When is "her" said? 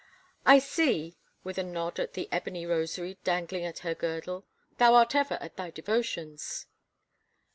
3.85-3.93